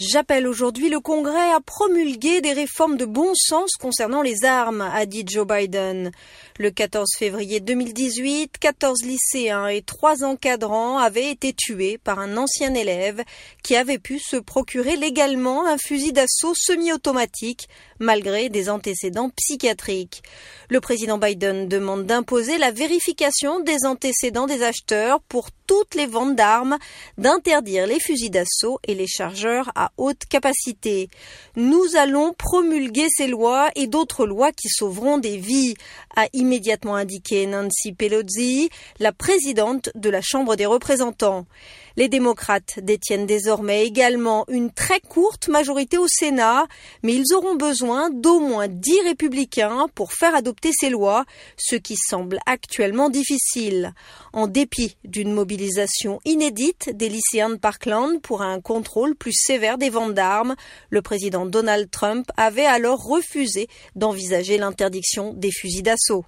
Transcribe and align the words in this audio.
J'appelle 0.00 0.48
aujourd'hui 0.48 0.88
le 0.88 0.98
Congrès 0.98 1.52
à 1.52 1.60
promulguer 1.60 2.40
des 2.40 2.52
réformes 2.52 2.96
de 2.96 3.04
bon 3.04 3.30
sens 3.36 3.70
concernant 3.80 4.22
les 4.22 4.44
armes, 4.44 4.80
a 4.80 5.06
dit 5.06 5.24
Joe 5.24 5.46
Biden. 5.46 6.10
Le 6.58 6.70
14 6.72 7.08
février 7.16 7.60
2018, 7.60 8.58
14 8.58 9.04
lycéens 9.04 9.68
et 9.68 9.82
3 9.82 10.24
encadrants 10.24 10.98
avaient 10.98 11.30
été 11.30 11.52
tués 11.52 11.98
par 11.98 12.18
un 12.18 12.36
ancien 12.36 12.74
élève 12.74 13.22
qui 13.62 13.76
avait 13.76 14.00
pu 14.00 14.18
se 14.18 14.36
procurer 14.36 14.96
légalement 14.96 15.64
un 15.64 15.78
fusil 15.78 16.12
d'assaut 16.12 16.54
semi-automatique 16.56 17.68
malgré 18.00 18.48
des 18.48 18.70
antécédents 18.70 19.30
psychiatriques. 19.30 20.24
Le 20.70 20.80
président 20.80 21.18
Biden 21.18 21.68
demande 21.68 22.04
d'imposer 22.04 22.58
la 22.58 22.72
vérification 22.72 23.60
des 23.60 23.84
antécédents 23.84 24.46
des 24.46 24.64
acheteurs 24.64 25.20
pour 25.20 25.50
toutes 25.66 25.94
les 25.94 26.06
ventes 26.06 26.36
d'armes, 26.36 26.78
d'interdire 27.16 27.86
les 27.86 28.00
fusils 28.00 28.30
d'assaut 28.30 28.78
et 28.86 28.94
les 28.94 29.06
chargeurs 29.06 29.70
haute 29.96 30.24
capacité. 30.28 31.08
Nous 31.56 31.96
allons 31.98 32.32
promulguer 32.32 33.06
ces 33.08 33.26
lois 33.26 33.70
et 33.74 33.86
d'autres 33.86 34.26
lois 34.26 34.52
qui 34.52 34.68
sauveront 34.68 35.18
des 35.18 35.36
vies, 35.36 35.74
a 36.16 36.26
immédiatement 36.32 36.96
indiqué 36.96 37.46
Nancy 37.46 37.92
Pelosi, 37.92 38.70
la 38.98 39.12
présidente 39.12 39.90
de 39.94 40.10
la 40.10 40.20
Chambre 40.22 40.56
des 40.56 40.66
représentants. 40.66 41.46
Les 41.96 42.08
démocrates 42.08 42.80
détiennent 42.82 43.26
désormais 43.26 43.86
également 43.86 44.44
une 44.48 44.72
très 44.72 45.00
courte 45.00 45.48
majorité 45.48 45.96
au 45.96 46.06
Sénat, 46.08 46.66
mais 47.02 47.14
ils 47.14 47.34
auront 47.34 47.54
besoin 47.54 48.10
d'au 48.10 48.40
moins 48.40 48.68
dix 48.68 49.00
républicains 49.02 49.86
pour 49.94 50.12
faire 50.12 50.34
adopter 50.34 50.70
ces 50.72 50.90
lois, 50.90 51.24
ce 51.56 51.76
qui 51.76 51.96
semble 51.96 52.38
actuellement 52.46 53.10
difficile. 53.10 53.94
En 54.32 54.46
dépit 54.46 54.96
d'une 55.04 55.32
mobilisation 55.32 56.20
inédite 56.24 56.90
des 56.96 57.08
lycéens 57.08 57.50
de 57.50 57.56
Parkland 57.56 58.20
pour 58.20 58.42
un 58.42 58.60
contrôle 58.60 59.14
plus 59.14 59.34
sévère 59.34 59.78
des 59.78 59.90
ventes 59.90 60.14
d'armes, 60.14 60.56
le 60.90 61.02
président 61.02 61.46
Donald 61.46 61.90
Trump 61.90 62.26
avait 62.36 62.66
alors 62.66 63.04
refusé 63.04 63.68
d'envisager 63.96 64.58
l'interdiction 64.58 65.32
des 65.32 65.52
fusils 65.52 65.82
d'assaut. 65.82 66.22